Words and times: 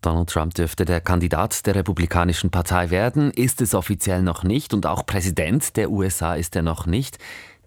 Donald 0.00 0.30
Trump 0.30 0.54
dürfte 0.54 0.84
der 0.84 1.00
Kandidat 1.00 1.66
der 1.66 1.74
Republikanischen 1.74 2.50
Partei 2.50 2.90
werden, 2.90 3.30
ist 3.30 3.60
es 3.60 3.74
offiziell 3.74 4.22
noch 4.22 4.44
nicht 4.44 4.72
und 4.72 4.86
auch 4.86 5.04
Präsident 5.04 5.76
der 5.76 5.90
USA 5.90 6.34
ist 6.34 6.56
er 6.56 6.62
noch 6.62 6.86
nicht. 6.86 7.18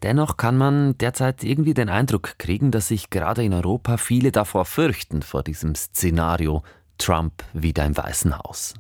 Dennoch 0.02 0.36
kann 0.36 0.58
man 0.58 0.98
derzeit 0.98 1.44
irgendwie 1.44 1.74
den 1.74 1.90
Eindruck 1.90 2.38
kriegen, 2.38 2.72
dass 2.72 2.90
sich 2.90 3.10
gerade 3.10 3.44
in 3.44 3.54
Europa 3.54 3.98
viele 3.98 4.32
davor 4.32 4.66
fürchten, 4.66 5.22
vor 5.22 5.44
diesem 5.44 5.76
Szenario 5.76 6.64
Trump 6.98 7.44
wieder 7.54 7.86
im 7.86 7.96
Weißen 7.96 8.38
Haus. 8.38 8.74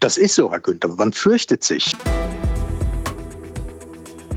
Das 0.00 0.18
ist 0.18 0.34
so, 0.34 0.50
Herr 0.50 0.60
Günther, 0.60 0.88
man 0.88 1.12
fürchtet 1.12 1.64
sich. 1.64 1.96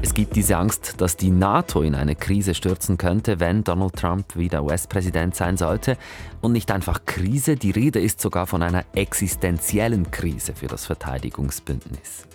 Es 0.03 0.15
gibt 0.15 0.35
diese 0.35 0.57
Angst, 0.57 0.95
dass 0.99 1.15
die 1.15 1.29
NATO 1.29 1.83
in 1.83 1.93
eine 1.93 2.15
Krise 2.15 2.55
stürzen 2.55 2.97
könnte, 2.97 3.39
wenn 3.39 3.63
Donald 3.63 3.95
Trump 3.95 4.35
wieder 4.35 4.63
US-Präsident 4.63 5.35
sein 5.35 5.57
sollte. 5.57 5.95
Und 6.41 6.53
nicht 6.53 6.71
einfach 6.71 7.05
Krise, 7.05 7.55
die 7.55 7.69
Rede 7.69 7.99
ist 7.99 8.19
sogar 8.19 8.47
von 8.47 8.63
einer 8.63 8.83
existenziellen 8.93 10.09
Krise 10.09 10.53
für 10.55 10.67
das 10.67 10.87
Verteidigungsbündnis. 10.87 12.25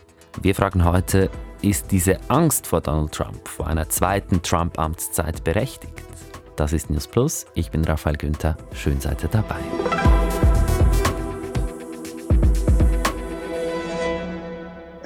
Wir 0.41 0.55
fragen 0.55 0.85
heute, 0.85 1.29
ist 1.61 1.91
diese 1.91 2.21
Angst 2.29 2.69
vor 2.69 2.83
Donald 2.83 3.13
Trump, 3.13 3.49
vor 3.49 3.67
einer 3.67 3.89
zweiten 3.89 4.43
Trump-Amtszeit 4.43 5.43
berechtigt? 5.43 6.03
Das 6.55 6.73
ist 6.73 6.89
News 6.89 7.09
Plus. 7.09 7.47
Ich 7.55 7.71
bin 7.73 7.85
Raphael 7.85 8.17
Günther. 8.17 8.57
Schön 8.75 9.01
seid 9.01 9.25
ihr 9.25 9.29
dabei. 9.29 9.61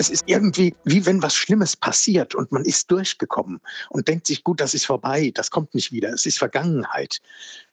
Es 0.01 0.09
ist 0.09 0.25
irgendwie 0.25 0.75
wie 0.85 1.05
wenn 1.05 1.23
was 1.23 1.35
Schlimmes 1.35 1.77
passiert 1.77 2.35
und 2.35 2.51
man 2.53 2.65
ist 2.65 2.91
durchgekommen 2.91 3.61
und 3.91 4.09
denkt 4.09 4.27
sich, 4.27 4.43
gut, 4.45 4.59
das 4.59 4.73
ist 4.73 4.87
vorbei, 4.87 5.31
das 5.35 5.51
kommt 5.51 5.75
nicht 5.75 5.93
wieder, 5.93 6.09
es 6.09 6.25
ist 6.25 6.39
Vergangenheit. 6.39 7.21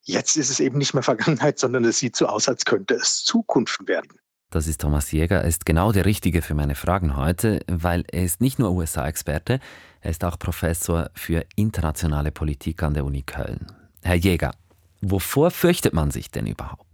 Jetzt 0.03 0.35
ist 0.35 0.49
es 0.49 0.59
eben 0.59 0.77
nicht 0.77 0.93
mehr 0.93 1.03
Vergangenheit, 1.13 1.57
sondern 1.57 1.85
es 1.85 1.99
sieht 1.99 2.17
so 2.17 2.25
aus, 2.25 2.49
als 2.49 2.65
könnte 2.65 2.95
es 2.95 3.23
Zukunft 3.23 3.87
werden. 3.87 4.11
Das 4.49 4.67
ist 4.67 4.81
Thomas 4.81 5.09
Jäger. 5.13 5.37
Er 5.37 5.47
ist 5.47 5.65
genau 5.65 5.93
der 5.93 6.03
Richtige 6.03 6.41
für 6.41 6.53
meine 6.53 6.75
Fragen 6.75 7.15
heute, 7.15 7.61
weil 7.67 8.03
er 8.11 8.25
ist 8.25 8.41
nicht 8.41 8.59
nur 8.59 8.71
USA-Experte, 8.71 9.61
er 10.01 10.11
ist 10.11 10.25
auch 10.25 10.37
Professor 10.37 11.09
für 11.13 11.45
internationale 11.55 12.33
Politik 12.33 12.83
an 12.83 12.93
der 12.93 13.05
Uni 13.05 13.23
Köln. 13.23 13.67
Herr 14.03 14.15
Jäger, 14.15 14.51
wovor 14.99 15.49
fürchtet 15.49 15.93
man 15.93 16.11
sich 16.11 16.29
denn 16.29 16.45
überhaupt? 16.45 16.86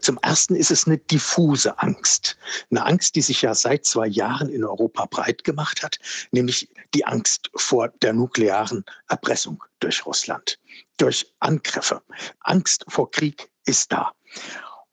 Zum 0.00 0.18
Ersten 0.18 0.54
ist 0.54 0.70
es 0.70 0.86
eine 0.86 0.98
diffuse 0.98 1.78
Angst. 1.78 2.36
Eine 2.70 2.84
Angst, 2.84 3.14
die 3.14 3.22
sich 3.22 3.42
ja 3.42 3.54
seit 3.54 3.84
zwei 3.84 4.06
Jahren 4.06 4.48
in 4.48 4.64
Europa 4.64 5.06
breit 5.06 5.44
gemacht 5.44 5.82
hat, 5.82 5.98
nämlich 6.30 6.68
die 6.94 7.04
Angst 7.04 7.50
vor 7.56 7.88
der 7.88 8.12
nuklearen 8.12 8.84
Erpressung 9.08 9.62
durch 9.80 10.04
Russland, 10.06 10.58
durch 10.98 11.32
Angriffe. 11.40 12.02
Angst 12.40 12.84
vor 12.88 13.10
Krieg 13.10 13.50
ist 13.64 13.92
da. 13.92 14.12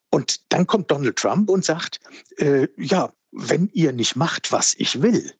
Und 0.10 0.42
dann 0.52 0.68
kommt 0.68 0.92
Donald 0.92 1.18
Trump 1.18 1.50
und 1.50 1.66
sagt, 1.66 2.00
äh, 2.38 2.68
ja, 2.78 3.14
wenn 3.32 3.70
ihr 3.74 3.94
nicht 3.94 4.16
macht, 4.16 4.52
was 4.52 4.74
ich 4.78 5.02
will, 5.02 5.34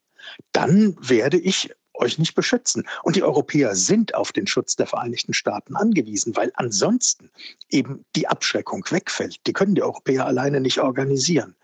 dann 0.52 0.96
werde 1.00 1.38
ich 1.38 1.72
euch 1.94 2.18
nicht 2.18 2.36
beschützen. 2.36 2.88
Und 3.04 3.16
die 3.16 3.24
Europäer 3.24 3.76
sind 3.76 4.16
auf 4.16 4.32
den 4.32 4.48
Schutz 4.48 4.76
der 4.76 4.88
Vereinigten 4.88 5.34
Staaten 5.34 5.76
angewiesen, 5.76 6.36
weil 6.36 6.52
ansonsten 6.56 7.30
eben 7.70 8.06
die 8.16 8.28
Abschreckung 8.28 8.86
wegfällt. 8.90 9.46
Die 9.48 9.54
können 9.54 9.76
die 9.76 9.84
Europäer 9.84 10.26
alleine 10.26 10.60
nicht 10.60 10.80
organisieren. 10.80 11.56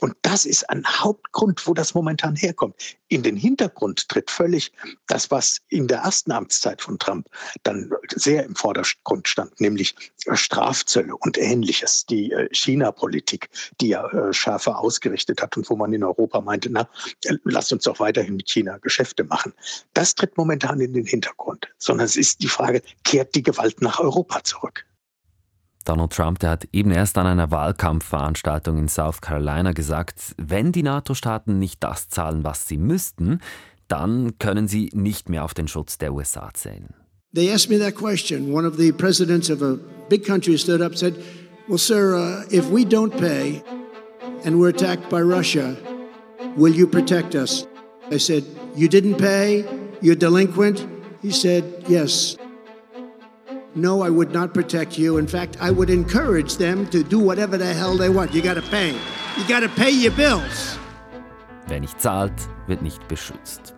Und 0.00 0.14
das 0.22 0.44
ist 0.44 0.68
ein 0.70 0.84
Hauptgrund, 0.86 1.66
wo 1.66 1.74
das 1.74 1.94
momentan 1.94 2.36
herkommt. 2.36 2.76
In 3.08 3.22
den 3.22 3.36
Hintergrund 3.36 4.08
tritt 4.08 4.30
völlig 4.30 4.72
das, 5.06 5.30
was 5.30 5.60
in 5.68 5.88
der 5.88 5.98
ersten 5.98 6.30
Amtszeit 6.30 6.82
von 6.82 6.98
Trump 6.98 7.26
dann 7.64 7.90
sehr 8.14 8.44
im 8.44 8.54
Vordergrund 8.54 9.26
stand, 9.26 9.60
nämlich 9.60 9.94
Strafzölle 10.32 11.16
und 11.16 11.38
ähnliches, 11.38 12.06
die 12.06 12.30
äh, 12.30 12.48
China-Politik, 12.52 13.48
die 13.80 13.92
er 13.92 14.12
äh, 14.12 14.32
schärfer 14.32 14.78
ausgerichtet 14.78 15.42
hat 15.42 15.56
und 15.56 15.68
wo 15.68 15.76
man 15.76 15.92
in 15.92 16.04
Europa 16.04 16.40
meinte, 16.40 16.70
na, 16.70 16.88
äh, 17.24 17.34
lasst 17.44 17.72
uns 17.72 17.84
doch 17.84 17.98
weiterhin 17.98 18.36
mit 18.36 18.48
China 18.48 18.78
Geschäfte 18.78 19.24
machen. 19.24 19.54
Das 19.94 20.14
tritt 20.14 20.36
momentan 20.36 20.80
in 20.80 20.92
den 20.92 21.04
Hintergrund, 21.04 21.68
sondern 21.78 22.06
es 22.06 22.16
ist 22.16 22.42
die 22.42 22.48
Frage, 22.48 22.82
kehrt 23.04 23.34
die 23.34 23.42
Gewalt 23.42 23.80
nach 23.82 24.00
Europa 24.00 24.42
zurück? 24.44 24.84
Donald 25.84 26.12
Trump, 26.12 26.38
der 26.40 26.50
hat 26.50 26.68
eben 26.72 26.90
erst 26.90 27.16
an 27.16 27.26
einer 27.26 27.50
Wahlkampfveranstaltung 27.50 28.76
in 28.76 28.88
South 28.88 29.22
Carolina 29.22 29.72
gesagt, 29.72 30.34
wenn 30.36 30.70
die 30.70 30.82
NATO-Staaten 30.82 31.58
nicht 31.58 31.82
das 31.82 32.08
zahlen, 32.08 32.44
was 32.44 32.68
sie 32.68 32.76
müssten, 32.76 33.40
dann 33.88 34.38
können 34.38 34.68
sie 34.68 34.90
nicht 34.92 35.30
mehr 35.30 35.44
auf 35.44 35.54
den 35.54 35.66
Schutz 35.66 35.96
der 35.96 36.12
USA 36.12 36.50
zählen. 36.52 36.94
They 37.34 37.52
asked 37.52 37.70
me 37.70 37.78
that 37.78 37.94
question. 37.94 38.52
One 38.52 38.66
of 38.66 38.76
the 38.76 38.92
presidents 38.92 39.50
of 39.50 39.62
a 39.62 39.78
big 40.08 40.26
country 40.26 40.58
stood 40.58 40.80
up 40.80 40.92
and 40.92 40.98
said, 40.98 41.14
Well, 41.68 41.78
sir, 41.78 42.16
uh, 42.16 42.44
if 42.50 42.70
we 42.70 42.84
don't 42.84 43.12
pay 43.12 43.62
and 44.44 44.58
we're 44.58 44.70
attacked 44.70 45.10
by 45.10 45.20
Russia, 45.20 45.76
will 46.56 46.74
you 46.74 46.86
protect 46.86 47.34
us? 47.34 47.66
I 48.10 48.18
said, 48.18 48.44
You 48.74 48.88
didn't 48.88 49.16
pay? 49.16 49.64
You're 50.00 50.16
delinquent? 50.16 50.86
He 51.22 51.30
said, 51.30 51.64
Yes. 51.88 52.36
No, 53.74 54.02
I 54.02 54.10
would 54.10 54.32
not 54.32 54.54
protect 54.54 54.98
you. 54.98 55.18
In 55.18 55.26
fact, 55.26 55.56
I 55.60 55.70
would 55.70 55.90
encourage 55.90 56.56
them 56.56 56.86
to 56.88 57.04
do 57.04 57.18
whatever 57.18 57.56
the 57.56 57.72
hell 57.74 57.96
they 57.96 58.08
want. 58.08 58.32
You 58.32 58.42
gotta 58.42 58.62
pay. 58.62 58.92
You 59.36 59.46
gotta 59.46 59.68
pay 59.68 59.90
your 59.90 60.12
bills. 60.12 60.78
Wer 61.68 61.80
nicht 61.80 62.00
zahlt, 62.00 62.32
wird 62.66 62.82
nicht 62.82 63.06
beschützt. 63.08 63.74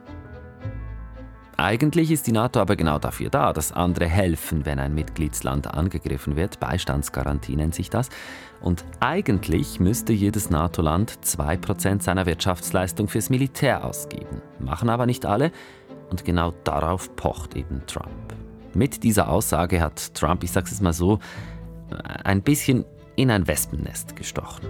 Eigentlich 1.60 2.10
ist 2.10 2.26
die 2.26 2.32
NATO 2.32 2.58
aber 2.58 2.74
genau 2.74 2.98
dafür 2.98 3.28
da, 3.28 3.52
dass 3.52 3.70
andere 3.70 4.06
helfen, 4.06 4.64
wenn 4.64 4.78
ein 4.78 4.94
Mitgliedsland 4.94 5.66
angegriffen 5.66 6.34
wird. 6.34 6.58
Beistandsgarantie 6.58 7.54
nennt 7.54 7.74
sich 7.74 7.90
das. 7.90 8.08
Und 8.62 8.82
eigentlich 9.00 9.78
müsste 9.78 10.14
jedes 10.14 10.48
NATO-Land 10.48 11.18
2% 11.22 12.00
seiner 12.00 12.24
Wirtschaftsleistung 12.24 13.08
fürs 13.08 13.28
Militär 13.28 13.84
ausgeben. 13.84 14.40
Machen 14.58 14.88
aber 14.88 15.04
nicht 15.04 15.26
alle. 15.26 15.52
Und 16.08 16.24
genau 16.24 16.54
darauf 16.64 17.14
pocht 17.14 17.54
eben 17.54 17.82
Trump. 17.86 18.34
Mit 18.72 19.02
dieser 19.02 19.28
Aussage 19.28 19.82
hat 19.82 20.14
Trump, 20.14 20.42
ich 20.42 20.52
sage 20.52 20.68
es 20.70 20.80
mal 20.80 20.94
so, 20.94 21.18
ein 22.24 22.40
bisschen 22.40 22.86
in 23.16 23.30
ein 23.30 23.46
Wespennest 23.46 24.16
gestochen. 24.16 24.66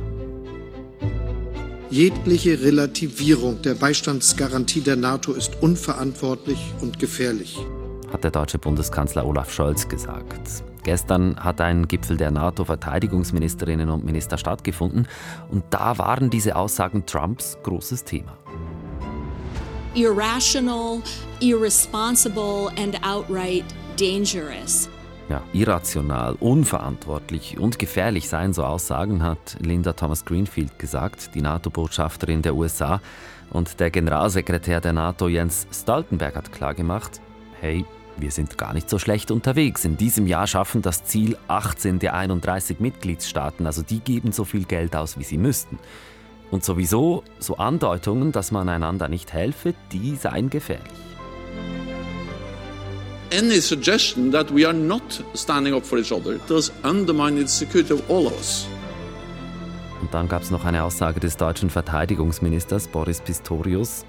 Jegliche 1.91 2.63
Relativierung 2.63 3.63
der 3.63 3.75
Beistandsgarantie 3.75 4.81
der 4.81 4.95
NATO 4.95 5.33
ist 5.33 5.61
unverantwortlich 5.61 6.73
und 6.81 7.01
gefährlich, 7.01 7.59
hat 8.13 8.23
der 8.23 8.31
deutsche 8.31 8.59
Bundeskanzler 8.59 9.27
Olaf 9.27 9.53
Scholz 9.53 9.89
gesagt. 9.89 10.63
Gestern 10.85 11.35
hat 11.43 11.61
ein 11.61 11.89
Gipfel 11.89 12.17
der 12.17 12.31
NATO-Verteidigungsministerinnen 12.31 13.91
und 13.91 14.05
Minister 14.05 14.39
stattgefunden 14.39 15.09
und 15.51 15.65
da 15.71 15.99
waren 15.99 16.31
diese 16.31 16.55
Aussagen 16.55 17.07
Trumps 17.07 17.59
großes 17.65 18.05
Thema. 18.05 18.39
Irrational, 19.95 21.03
irresponsible 21.41 22.71
and 22.79 23.05
outright 23.05 23.65
dangerous. 23.97 24.89
Ja, 25.31 25.45
irrational, 25.53 26.35
unverantwortlich 26.41 27.57
und 27.57 27.79
gefährlich 27.79 28.29
seien 28.29 28.53
so 28.53 28.65
Aussagen, 28.65 29.23
hat 29.23 29.59
Linda 29.61 29.93
Thomas 29.93 30.25
Greenfield 30.25 30.77
gesagt, 30.77 31.37
die 31.37 31.41
NATO-Botschafterin 31.41 32.43
der 32.43 32.57
USA. 32.57 33.01
Und 33.51 33.79
der 33.79 33.93
Generalsekretär 33.93 34.81
der 34.81 34.93
NATO 34.93 35.29
Jens 35.29 35.69
Stoltenberg 35.73 36.35
hat 36.35 36.51
klargemacht, 36.51 37.21
hey, 37.61 37.85
wir 38.17 38.33
sind 38.33 38.59
gar 38.59 38.75
nicht 38.75 38.91
so 38.91 38.99
schlecht 38.99 39.31
unterwegs. 39.31 39.85
In 39.85 39.97
diesem 39.97 40.27
Jahr 40.27 40.49
schaffen 40.49 40.83
das 40.83 41.05
Ziel 41.05 41.39
18 41.47 42.01
der 42.01 42.15
31 42.15 42.81
Mitgliedstaaten, 42.81 43.67
also 43.67 43.83
die 43.83 44.01
geben 44.01 44.33
so 44.33 44.45
viel 44.45 44.65
Geld 44.65 44.97
aus, 44.97 45.17
wie 45.17 45.23
sie 45.23 45.39
müssten. 45.39 45.79
Und 46.51 46.65
sowieso 46.65 47.23
so 47.39 47.57
Andeutungen, 47.57 48.33
dass 48.33 48.51
man 48.51 48.69
einander 48.69 49.07
nicht 49.07 49.33
helfe, 49.33 49.75
die 49.93 50.17
seien 50.17 50.51
gefährlich 50.51 50.91
any 53.33 53.61
suggestion 53.61 54.31
that 54.33 54.51
we 54.51 54.67
are 54.67 54.77
not 54.77 55.03
standing 55.35 55.75
up 55.75 55.85
for 55.85 55.99
each 55.99 56.13
other 56.13 56.39
does 56.49 56.73
undermine 56.83 57.37
the 57.37 57.47
security 57.47 57.93
of 57.93 58.03
all 58.11 58.27
of 58.27 58.33
us. 58.39 58.67
Und 60.01 60.13
dann 60.15 60.29
gab 60.29 60.43
es 60.43 60.51
noch 60.51 60.65
eine 60.65 60.83
Aussage 60.83 61.21
des 61.21 61.37
deutschen 61.37 61.71
Verteidigungsministers 61.71 62.89
Boris 62.89 63.21
Pistorius. 63.21 64.05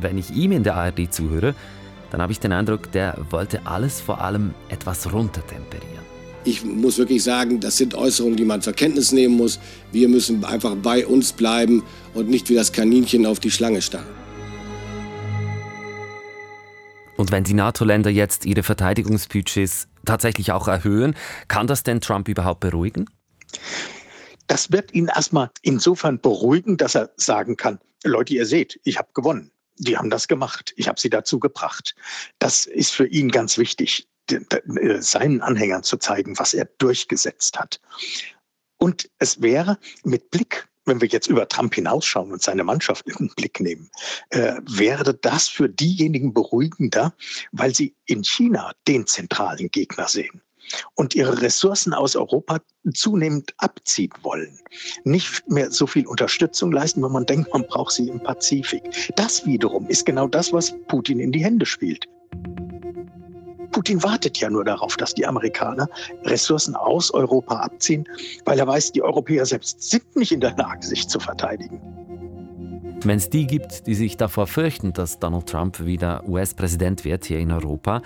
Wenn 0.00 0.18
ich 0.18 0.30
ihm 0.30 0.52
in 0.52 0.64
der 0.64 0.74
ARD 0.74 1.12
zuhöre, 1.12 1.54
dann 2.10 2.22
habe 2.22 2.32
ich 2.32 2.40
den 2.40 2.52
Eindruck, 2.52 2.90
der 2.92 3.18
wollte 3.30 3.66
alles 3.66 4.00
vor 4.00 4.20
allem 4.20 4.54
etwas 4.68 5.12
runtertemperieren. 5.12 5.98
Ich 6.44 6.64
muss 6.64 6.98
wirklich 6.98 7.22
sagen, 7.22 7.60
das 7.60 7.76
sind 7.76 7.94
Äußerungen, 7.94 8.36
die 8.36 8.44
man 8.44 8.62
zur 8.62 8.72
Kenntnis 8.72 9.12
nehmen 9.12 9.36
muss. 9.36 9.60
Wir 9.92 10.08
müssen 10.08 10.44
einfach 10.44 10.74
bei 10.76 11.06
uns 11.06 11.32
bleiben 11.32 11.82
und 12.14 12.30
nicht 12.30 12.48
wie 12.48 12.54
das 12.54 12.72
Kaninchen 12.72 13.26
auf 13.26 13.38
die 13.38 13.50
Schlange 13.50 13.82
starren. 13.82 14.17
Und 17.18 17.32
wenn 17.32 17.42
die 17.42 17.52
NATO-Länder 17.52 18.10
jetzt 18.10 18.46
ihre 18.46 18.62
Verteidigungsbudgets 18.62 19.88
tatsächlich 20.06 20.52
auch 20.52 20.68
erhöhen, 20.68 21.16
kann 21.48 21.66
das 21.66 21.82
denn 21.82 22.00
Trump 22.00 22.28
überhaupt 22.28 22.60
beruhigen? 22.60 23.10
Das 24.46 24.70
wird 24.70 24.94
ihn 24.94 25.08
erstmal 25.08 25.50
insofern 25.62 26.20
beruhigen, 26.20 26.76
dass 26.76 26.94
er 26.94 27.10
sagen 27.16 27.56
kann, 27.56 27.80
Leute, 28.04 28.34
ihr 28.34 28.46
seht, 28.46 28.80
ich 28.84 28.98
habe 28.98 29.08
gewonnen. 29.14 29.50
Die 29.78 29.98
haben 29.98 30.10
das 30.10 30.28
gemacht. 30.28 30.72
Ich 30.76 30.86
habe 30.86 31.00
sie 31.00 31.10
dazu 31.10 31.40
gebracht. 31.40 31.96
Das 32.38 32.66
ist 32.66 32.92
für 32.92 33.06
ihn 33.08 33.32
ganz 33.32 33.58
wichtig, 33.58 34.08
seinen 35.00 35.40
Anhängern 35.40 35.82
zu 35.82 35.96
zeigen, 35.96 36.38
was 36.38 36.54
er 36.54 36.66
durchgesetzt 36.78 37.58
hat. 37.58 37.80
Und 38.76 39.10
es 39.18 39.42
wäre 39.42 39.76
mit 40.04 40.30
Blick 40.30 40.67
wenn 40.88 41.00
wir 41.00 41.08
jetzt 41.08 41.28
über 41.28 41.48
Trump 41.48 41.74
hinausschauen 41.74 42.32
und 42.32 42.42
seine 42.42 42.64
Mannschaft 42.64 43.06
in 43.06 43.16
den 43.16 43.34
Blick 43.36 43.60
nehmen, 43.60 43.90
äh, 44.30 44.54
wäre 44.68 45.14
das 45.14 45.48
für 45.48 45.68
diejenigen 45.68 46.34
beruhigender, 46.34 47.14
weil 47.52 47.74
sie 47.74 47.94
in 48.06 48.24
China 48.24 48.72
den 48.86 49.06
zentralen 49.06 49.70
Gegner 49.70 50.08
sehen 50.08 50.42
und 50.94 51.14
ihre 51.14 51.40
Ressourcen 51.40 51.94
aus 51.94 52.16
Europa 52.16 52.60
zunehmend 52.92 53.54
abziehen 53.58 54.12
wollen. 54.22 54.58
Nicht 55.04 55.48
mehr 55.48 55.70
so 55.70 55.86
viel 55.86 56.06
Unterstützung 56.06 56.72
leisten, 56.72 57.02
wenn 57.02 57.12
man 57.12 57.26
denkt, 57.26 57.52
man 57.52 57.66
braucht 57.66 57.92
sie 57.92 58.08
im 58.08 58.20
Pazifik. 58.20 58.82
Das 59.16 59.46
wiederum 59.46 59.88
ist 59.88 60.04
genau 60.04 60.28
das, 60.28 60.52
was 60.52 60.74
Putin 60.88 61.20
in 61.20 61.32
die 61.32 61.44
Hände 61.44 61.66
spielt. 61.66 62.06
Putin 63.78 64.02
wartet 64.02 64.38
ja 64.38 64.50
nur 64.50 64.64
darauf, 64.64 64.96
dass 64.96 65.14
die 65.14 65.24
Amerikaner 65.24 65.88
Ressourcen 66.24 66.74
aus 66.74 67.12
Europa 67.12 67.60
abziehen, 67.60 68.08
weil 68.44 68.58
er 68.58 68.66
weiß, 68.66 68.90
die 68.90 69.04
Europäer 69.04 69.46
selbst 69.46 69.88
sind 69.88 70.16
nicht 70.16 70.32
in 70.32 70.40
der 70.40 70.56
Lage, 70.56 70.84
sich 70.84 71.06
zu 71.06 71.20
verteidigen. 71.20 71.80
Wenn 73.04 73.18
es 73.18 73.30
die 73.30 73.46
gibt, 73.46 73.86
die 73.86 73.94
sich 73.94 74.16
davor 74.16 74.48
fürchten, 74.48 74.92
dass 74.94 75.20
Donald 75.20 75.46
Trump 75.48 75.78
wieder 75.78 76.28
US-Präsident 76.28 77.04
wird 77.04 77.24
hier 77.24 77.38
in 77.38 77.52
Europa, 77.52 78.02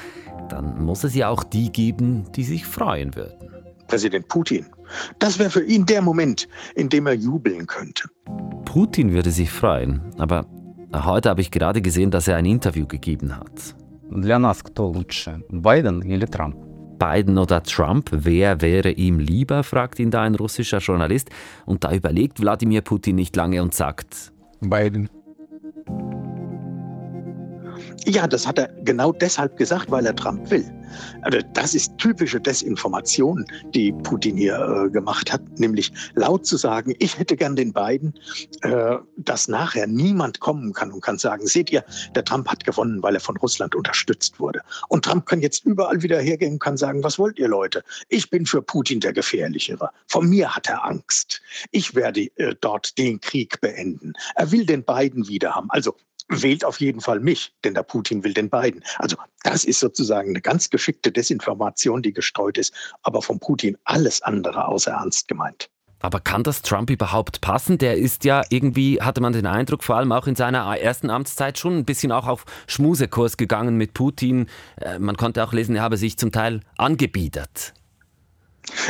dann 0.50 0.84
muss 0.84 1.04
es 1.04 1.14
ja 1.14 1.30
auch 1.30 1.42
die 1.42 1.72
geben, 1.72 2.30
die 2.32 2.44
sich 2.44 2.66
freuen 2.66 3.16
würden. 3.16 3.48
Präsident 3.86 4.28
Putin. 4.28 4.66
Das 5.20 5.38
wäre 5.38 5.48
für 5.48 5.64
ihn 5.64 5.86
der 5.86 6.02
Moment, 6.02 6.48
in 6.74 6.90
dem 6.90 7.06
er 7.06 7.14
jubeln 7.14 7.66
könnte. 7.66 8.10
Putin 8.66 9.14
würde 9.14 9.30
sich 9.30 9.50
freuen, 9.50 10.02
aber 10.18 10.44
heute 10.92 11.30
habe 11.30 11.40
ich 11.40 11.50
gerade 11.50 11.80
gesehen, 11.80 12.10
dass 12.10 12.28
er 12.28 12.36
ein 12.36 12.44
Interview 12.44 12.86
gegeben 12.86 13.34
hat. 13.38 13.74
Для 14.11 14.39
нас 14.39 14.63
кто 14.63 14.87
лучше, 14.87 15.41
Байден 15.49 16.01
или 16.01 16.25
Trump? 16.25 16.55
Biden 16.97 17.37
oder 17.37 17.61
Trump, 17.61 18.09
wer 18.11 18.61
wäre 18.61 18.89
ihm 18.89 19.19
lieber, 19.19 19.63
fragt 19.63 19.99
ihn 19.99 20.09
da 20.11 20.23
ein 20.23 20.35
russischer 20.35 20.79
Journalist. 20.79 21.29
Und 21.65 21.83
da 21.83 21.93
überlegt 21.93 22.39
Wladimir 22.39 22.81
Putin 22.81 23.15
nicht 23.15 23.35
lange 23.35 23.61
und 23.61 23.73
sagt: 23.73 24.31
Biden. 24.61 25.09
Ja, 28.06 28.26
das 28.26 28.46
hat 28.46 28.58
er 28.58 28.68
genau 28.84 29.12
deshalb 29.12 29.56
gesagt, 29.56 29.90
weil 29.90 30.06
er 30.06 30.16
Trump 30.16 30.50
will. 30.50 30.68
Also 31.22 31.38
das 31.54 31.74
ist 31.74 31.96
typische 31.98 32.40
Desinformation, 32.40 33.46
die 33.74 33.92
Putin 33.92 34.36
hier 34.36 34.58
äh, 34.58 34.90
gemacht 34.90 35.32
hat, 35.32 35.40
nämlich 35.58 35.92
laut 36.14 36.44
zu 36.44 36.56
sagen, 36.56 36.94
ich 36.98 37.18
hätte 37.18 37.36
gern 37.36 37.56
den 37.56 37.72
beiden, 37.72 38.14
äh, 38.62 38.96
dass 39.16 39.48
nachher 39.48 39.86
niemand 39.86 40.40
kommen 40.40 40.72
kann 40.72 40.90
und 40.92 41.00
kann 41.00 41.16
sagen, 41.18 41.46
seht 41.46 41.70
ihr, 41.70 41.84
der 42.14 42.24
Trump 42.24 42.48
hat 42.48 42.64
gewonnen, 42.64 43.02
weil 43.02 43.14
er 43.14 43.20
von 43.20 43.36
Russland 43.36 43.74
unterstützt 43.74 44.40
wurde. 44.40 44.62
Und 44.88 45.04
Trump 45.04 45.26
kann 45.26 45.40
jetzt 45.40 45.64
überall 45.64 46.02
wieder 46.02 46.20
hergehen 46.20 46.54
und 46.54 46.58
kann 46.58 46.76
sagen, 46.76 47.02
was 47.04 47.18
wollt 47.18 47.38
ihr 47.38 47.48
Leute? 47.48 47.84
Ich 48.08 48.30
bin 48.30 48.46
für 48.46 48.62
Putin 48.62 49.00
der 49.00 49.12
gefährlichere. 49.12 49.90
Von 50.08 50.28
mir 50.28 50.54
hat 50.54 50.68
er 50.68 50.84
Angst. 50.84 51.40
Ich 51.70 51.94
werde 51.94 52.22
äh, 52.36 52.54
dort 52.60 52.98
den 52.98 53.20
Krieg 53.20 53.60
beenden. 53.60 54.12
Er 54.34 54.50
will 54.50 54.66
den 54.66 54.84
beiden 54.84 55.28
wieder 55.28 55.54
haben. 55.54 55.70
Also 55.70 55.96
wählt 56.28 56.64
auf 56.64 56.80
jeden 56.80 57.00
Fall 57.00 57.20
mich, 57.20 57.54
denn 57.64 57.74
der 57.74 57.82
Putin 57.82 58.24
will 58.24 58.34
den 58.34 58.48
beiden. 58.48 58.84
Also 58.98 59.16
das 59.42 59.64
ist 59.64 59.80
sozusagen 59.80 60.30
eine 60.30 60.40
ganz 60.40 60.70
geschickte 60.70 61.12
Desinformation, 61.12 62.02
die 62.02 62.12
gestreut 62.12 62.58
ist, 62.58 62.72
aber 63.02 63.22
von 63.22 63.38
Putin 63.38 63.76
alles 63.84 64.22
andere 64.22 64.66
außer 64.66 64.92
ernst 64.92 65.28
gemeint. 65.28 65.68
Aber 66.02 66.18
kann 66.18 66.42
das 66.42 66.62
Trump 66.62 66.90
überhaupt 66.90 67.40
passen? 67.40 67.78
Der 67.78 67.96
ist 67.96 68.24
ja 68.24 68.42
irgendwie, 68.50 69.00
hatte 69.00 69.20
man 69.20 69.32
den 69.32 69.46
Eindruck, 69.46 69.84
vor 69.84 69.96
allem 69.96 70.10
auch 70.10 70.26
in 70.26 70.34
seiner 70.34 70.76
ersten 70.76 71.10
Amtszeit 71.10 71.58
schon 71.58 71.78
ein 71.78 71.84
bisschen 71.84 72.10
auch 72.10 72.26
auf 72.26 72.44
Schmusekurs 72.66 73.36
gegangen 73.36 73.76
mit 73.76 73.94
Putin. 73.94 74.46
Äh, 74.80 74.98
man 74.98 75.16
konnte 75.16 75.44
auch 75.44 75.52
lesen, 75.52 75.76
er 75.76 75.82
habe 75.82 75.96
sich 75.96 76.18
zum 76.18 76.32
Teil 76.32 76.60
angebiedert. 76.76 77.72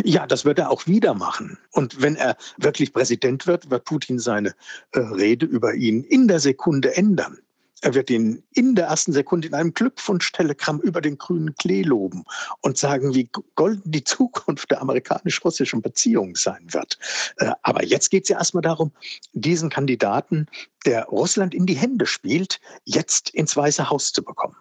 Ja, 0.05 0.27
das 0.27 0.45
wird 0.45 0.59
er 0.59 0.71
auch 0.71 0.87
wieder 0.87 1.15
machen. 1.15 1.59
Und 1.71 2.01
wenn 2.01 2.17
er 2.17 2.37
wirklich 2.57 2.93
Präsident 2.93 3.47
wird, 3.47 3.71
wird 3.71 3.85
Putin 3.85 4.19
seine 4.19 4.55
äh, 4.93 5.01
Rede 5.01 5.47
über 5.47 5.75
ihn 5.75 6.05
in 6.05 6.29
der 6.29 6.41
Sekunde 6.41 6.97
ändern. 6.97 7.39
Er 7.85 7.95
wird 7.95 8.11
ihn 8.11 8.45
in 8.53 8.77
der 8.77 8.87
ersten 8.87 9.13
Sekunde 9.13 9.49
in 9.49 9.55
einem 9.55 9.75
Glückwunsch-Telegramm 9.75 10.81
über 10.81 11.01
den 11.01 11.19
grünen 11.19 11.53
Klee 11.57 11.83
loben 11.83 12.25
und 12.61 12.79
sagen, 12.79 13.13
wie 13.13 13.29
golden 13.57 13.91
die 13.91 14.05
Zukunft 14.05 14.71
der 14.71 14.81
amerikanisch-russischen 14.81 15.83
Beziehungen 15.83 16.37
sein 16.37 16.65
wird. 16.69 16.97
Äh, 17.39 17.51
aber 17.63 17.85
jetzt 17.85 18.11
geht 18.11 18.25
es 18.25 18.29
ja 18.29 18.39
erstmal 18.39 18.63
darum, 18.63 18.93
diesen 19.33 19.69
Kandidaten, 19.69 20.47
der 20.87 21.07
Russland 21.07 21.55
in 21.55 21.67
die 21.67 21.75
Hände 21.75 22.07
spielt, 22.07 22.61
jetzt 22.85 23.31
ins 23.31 23.57
Weiße 23.57 23.91
Haus 23.91 24.13
zu 24.13 24.23
bekommen 24.23 24.57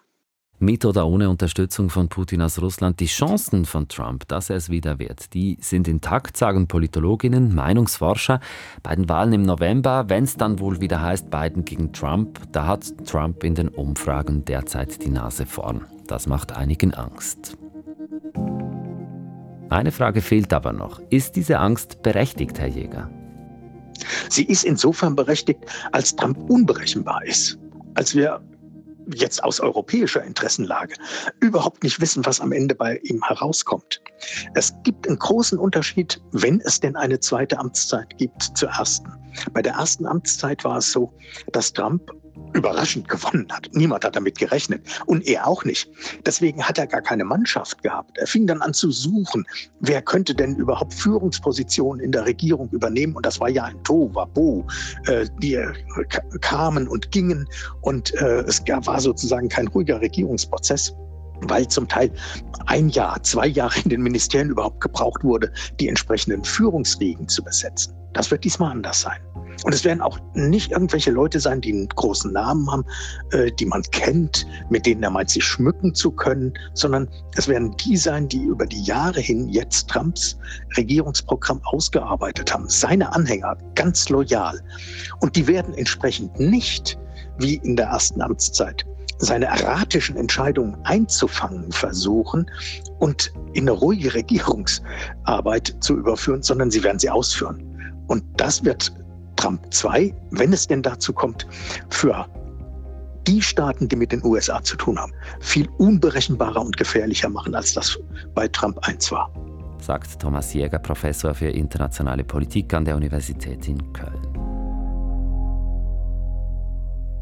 mit 0.62 0.84
oder 0.84 1.06
ohne 1.06 1.28
Unterstützung 1.28 1.90
von 1.90 2.08
Putin 2.08 2.40
aus 2.40 2.62
Russland, 2.62 3.00
die 3.00 3.06
Chancen 3.06 3.64
von 3.64 3.88
Trump, 3.88 4.26
dass 4.28 4.48
er 4.48 4.56
es 4.56 4.70
wieder 4.70 4.98
wird, 4.98 5.34
die 5.34 5.58
sind 5.60 5.88
intakt, 5.88 6.36
sagen 6.36 6.68
Politologinnen, 6.68 7.54
Meinungsforscher. 7.54 8.40
Bei 8.82 8.94
den 8.94 9.08
Wahlen 9.08 9.32
im 9.32 9.42
November, 9.42 10.04
wenn 10.08 10.24
es 10.24 10.36
dann 10.36 10.60
wohl 10.60 10.80
wieder 10.80 11.02
heißt 11.02 11.30
Biden 11.30 11.64
gegen 11.64 11.92
Trump, 11.92 12.40
da 12.52 12.66
hat 12.66 13.06
Trump 13.06 13.42
in 13.44 13.56
den 13.56 13.68
Umfragen 13.68 14.44
derzeit 14.44 15.04
die 15.04 15.10
Nase 15.10 15.46
vorn. 15.46 15.84
Das 16.06 16.26
macht 16.26 16.52
einigen 16.52 16.94
Angst. 16.94 17.58
Eine 19.68 19.90
Frage 19.90 20.20
fehlt 20.20 20.52
aber 20.52 20.72
noch. 20.72 21.00
Ist 21.10 21.34
diese 21.34 21.58
Angst 21.58 22.02
berechtigt, 22.02 22.58
Herr 22.60 22.68
Jäger? 22.68 23.10
Sie 24.28 24.44
ist 24.44 24.64
insofern 24.64 25.16
berechtigt, 25.16 25.60
als 25.92 26.14
Trump 26.14 26.38
unberechenbar 26.48 27.24
ist. 27.24 27.58
Als 27.94 28.14
wir 28.14 28.40
jetzt 29.14 29.42
aus 29.42 29.60
europäischer 29.60 30.22
Interessenlage 30.22 30.94
überhaupt 31.40 31.82
nicht 31.82 32.00
wissen, 32.00 32.24
was 32.24 32.40
am 32.40 32.52
Ende 32.52 32.74
bei 32.74 32.98
ihm 32.98 33.22
herauskommt. 33.22 34.00
Es 34.54 34.72
gibt 34.84 35.06
einen 35.06 35.18
großen 35.18 35.58
Unterschied, 35.58 36.20
wenn 36.32 36.60
es 36.60 36.80
denn 36.80 36.96
eine 36.96 37.20
zweite 37.20 37.58
Amtszeit 37.58 38.16
gibt, 38.18 38.42
zur 38.56 38.70
ersten. 38.70 39.10
Bei 39.52 39.62
der 39.62 39.74
ersten 39.74 40.06
Amtszeit 40.06 40.64
war 40.64 40.78
es 40.78 40.92
so, 40.92 41.12
dass 41.52 41.72
Trump 41.72 42.10
überraschend 42.54 43.08
gewonnen 43.08 43.46
hat. 43.50 43.68
Niemand 43.72 44.04
hat 44.04 44.16
damit 44.16 44.38
gerechnet 44.38 44.82
und 45.06 45.26
er 45.26 45.46
auch 45.46 45.64
nicht. 45.64 45.90
Deswegen 46.26 46.62
hat 46.62 46.78
er 46.78 46.86
gar 46.86 47.02
keine 47.02 47.24
Mannschaft 47.24 47.82
gehabt. 47.82 48.18
Er 48.18 48.26
fing 48.26 48.46
dann 48.46 48.62
an 48.62 48.74
zu 48.74 48.90
suchen, 48.90 49.44
wer 49.80 50.02
könnte 50.02 50.34
denn 50.34 50.56
überhaupt 50.56 50.94
Führungspositionen 50.94 52.02
in 52.02 52.12
der 52.12 52.26
Regierung 52.26 52.68
übernehmen. 52.70 53.14
Und 53.14 53.26
das 53.26 53.40
war 53.40 53.48
ja 53.48 53.64
ein 53.64 53.82
Tohuwabohu. 53.84 54.64
Äh, 55.06 55.26
die 55.38 55.58
kamen 56.40 56.88
und 56.88 57.10
gingen 57.10 57.48
und 57.80 58.14
äh, 58.14 58.40
es 58.42 58.62
war 58.66 59.00
sozusagen 59.00 59.48
kein 59.48 59.68
ruhiger 59.68 60.00
Regierungsprozess 60.00 60.94
weil 61.48 61.66
zum 61.66 61.88
Teil 61.88 62.12
ein 62.66 62.88
Jahr, 62.90 63.20
zwei 63.22 63.46
Jahre 63.48 63.74
in 63.82 63.90
den 63.90 64.02
Ministerien 64.02 64.50
überhaupt 64.50 64.80
gebraucht 64.80 65.24
wurde, 65.24 65.52
die 65.80 65.88
entsprechenden 65.88 66.44
Führungsriegen 66.44 67.28
zu 67.28 67.42
besetzen. 67.42 67.94
Das 68.12 68.30
wird 68.30 68.44
diesmal 68.44 68.70
anders 68.70 69.00
sein. 69.00 69.20
Und 69.64 69.74
es 69.74 69.84
werden 69.84 70.00
auch 70.00 70.18
nicht 70.34 70.72
irgendwelche 70.72 71.10
Leute 71.10 71.38
sein, 71.38 71.60
die 71.60 71.72
einen 71.72 71.88
großen 71.88 72.32
Namen 72.32 72.70
haben, 72.70 72.84
äh, 73.30 73.52
die 73.52 73.66
man 73.66 73.82
kennt, 73.92 74.46
mit 74.70 74.86
denen 74.86 75.02
er 75.02 75.10
meint, 75.10 75.30
sich 75.30 75.44
schmücken 75.44 75.94
zu 75.94 76.10
können, 76.10 76.52
sondern 76.74 77.08
es 77.36 77.48
werden 77.48 77.76
die 77.76 77.96
sein, 77.96 78.28
die 78.28 78.42
über 78.42 78.66
die 78.66 78.82
Jahre 78.82 79.20
hin 79.20 79.48
jetzt 79.48 79.88
Trumps 79.88 80.36
Regierungsprogramm 80.76 81.60
ausgearbeitet 81.64 82.52
haben. 82.52 82.68
Seine 82.68 83.12
Anhänger, 83.14 83.56
ganz 83.74 84.08
loyal. 84.08 84.60
Und 85.20 85.36
die 85.36 85.46
werden 85.46 85.74
entsprechend 85.74 86.38
nicht 86.40 86.98
wie 87.38 87.56
in 87.56 87.76
der 87.76 87.86
ersten 87.86 88.20
Amtszeit 88.20 88.84
seine 89.18 89.46
erratischen 89.46 90.16
Entscheidungen 90.16 90.76
einzufangen 90.84 91.70
versuchen 91.70 92.50
und 92.98 93.32
in 93.52 93.68
eine 93.68 93.70
ruhige 93.70 94.14
Regierungsarbeit 94.14 95.76
zu 95.78 95.96
überführen, 95.96 96.42
sondern 96.42 96.72
sie 96.72 96.82
werden 96.82 96.98
sie 96.98 97.08
ausführen. 97.08 97.62
Und 98.08 98.24
das 98.36 98.64
wird 98.64 98.92
Trump 99.42 99.74
2, 99.74 100.14
wenn 100.30 100.52
es 100.52 100.68
denn 100.68 100.82
dazu 100.82 101.12
kommt, 101.12 101.48
für 101.90 102.26
die 103.26 103.42
Staaten, 103.42 103.88
die 103.88 103.96
mit 103.96 104.12
den 104.12 104.24
USA 104.24 104.62
zu 104.62 104.76
tun 104.76 104.96
haben, 104.96 105.12
viel 105.40 105.68
unberechenbarer 105.78 106.60
und 106.60 106.76
gefährlicher 106.76 107.28
machen, 107.28 107.52
als 107.56 107.74
das 107.74 107.98
bei 108.36 108.46
Trump 108.46 108.78
1 108.86 109.10
war. 109.10 109.32
Sagt 109.80 110.20
Thomas 110.22 110.54
Jäger, 110.54 110.78
Professor 110.78 111.34
für 111.34 111.48
internationale 111.48 112.22
Politik 112.22 112.72
an 112.72 112.84
der 112.84 112.94
Universität 112.94 113.66
in 113.66 113.92
Köln. 113.92 114.28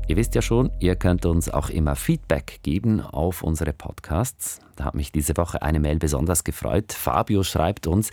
Ihr 0.07 0.17
wisst 0.17 0.35
ja 0.35 0.43
schon, 0.43 0.71
ihr 0.79 0.97
könnt 0.97 1.25
uns 1.25 1.49
auch 1.49 1.71
immer 1.71 1.97
Feedback 1.97 2.59
geben 2.63 3.01
auf 3.01 3.43
unsere 3.43 3.73
Podcasts. 3.73 4.61
Da 4.77 4.85
hat 4.85 4.95
mich 4.95 5.11
diese 5.11 5.39
Woche 5.39 5.63
eine 5.63 5.81
Mail 5.81 5.99
besonders 5.99 6.45
gefreut. 6.45 6.93
Fabio 6.93 7.45
schreibt 7.45 7.87
uns, 7.87 8.11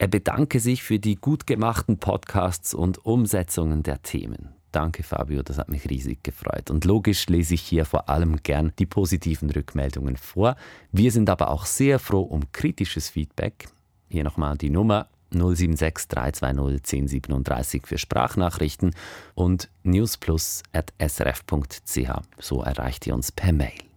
er 0.00 0.08
bedanke 0.08 0.60
sich 0.60 0.82
für 0.82 0.98
die 0.98 1.16
gut 1.16 1.46
gemachten 1.46 1.98
Podcasts 1.98 2.72
und 2.72 3.04
Umsetzungen 3.04 3.82
der 3.82 4.00
Themen. 4.00 4.48
Danke, 4.72 5.02
Fabio, 5.02 5.42
das 5.42 5.58
hat 5.58 5.68
mich 5.68 5.90
riesig 5.90 6.22
gefreut. 6.22 6.70
Und 6.70 6.86
logisch 6.86 7.26
lese 7.26 7.52
ich 7.52 7.60
hier 7.60 7.84
vor 7.84 8.08
allem 8.08 8.42
gern 8.42 8.72
die 8.78 8.86
positiven 8.86 9.50
Rückmeldungen 9.50 10.16
vor. 10.16 10.56
Wir 10.90 11.12
sind 11.12 11.28
aber 11.28 11.50
auch 11.50 11.66
sehr 11.66 11.98
froh 11.98 12.22
um 12.22 12.50
kritisches 12.50 13.10
Feedback. 13.10 13.68
Hier 14.08 14.24
nochmal 14.24 14.56
die 14.56 14.70
Nummer 14.70 15.06
076 15.32 16.08
320 16.08 16.80
1037 16.80 17.86
für 17.86 17.98
Sprachnachrichten 17.98 18.94
und 19.34 19.68
newsplus.srf.ch. 19.82 22.10
So 22.38 22.62
erreicht 22.62 23.06
ihr 23.06 23.14
uns 23.14 23.32
per 23.32 23.52
Mail. 23.52 23.89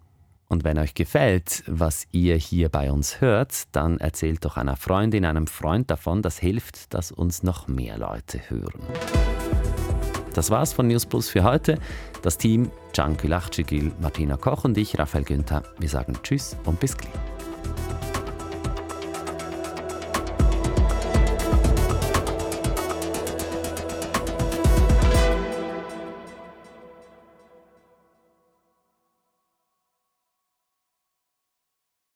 Und 0.53 0.63
wenn 0.63 0.77
euch 0.77 0.93
gefällt, 0.93 1.63
was 1.65 2.05
ihr 2.11 2.35
hier 2.35 2.69
bei 2.69 2.91
uns 2.91 3.21
hört, 3.21 3.63
dann 3.71 3.97
erzählt 3.97 4.45
doch 4.45 4.55
einer 4.55 4.75
Freundin, 4.75 5.25
einem 5.25 5.47
Freund 5.47 5.89
davon. 5.89 6.21
Das 6.21 6.37
hilft, 6.37 6.93
dass 6.93 7.11
uns 7.11 7.41
noch 7.41 7.67
mehr 7.67 7.97
Leute 7.97 8.39
hören. 8.49 8.83
Das 10.35 10.51
war's 10.51 10.71
von 10.71 10.87
News 10.87 11.07
Plus 11.07 11.27
für 11.27 11.41
heute. 11.41 11.79
Das 12.21 12.37
Team 12.37 12.69
Can 12.93 13.17
Kulachcigil, 13.17 13.93
Martina 13.99 14.37
Koch 14.37 14.63
und 14.63 14.77
ich, 14.77 14.99
Raphael 14.99 15.23
Günther, 15.23 15.63
wir 15.79 15.89
sagen 15.89 16.13
Tschüss 16.21 16.55
und 16.65 16.79
bis 16.79 16.95
gleich. 16.95 17.32